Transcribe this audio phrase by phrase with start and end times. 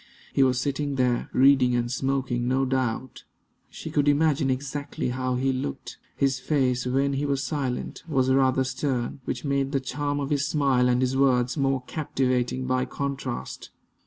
[0.33, 3.23] He was sitting there, reading and smoking, no doubt.
[3.69, 5.99] She could imagine exactly how he looked.
[6.15, 10.47] His face, when he was silent, was rather stern, which made the charm of his
[10.47, 13.69] smile and his words more captivating by contrast.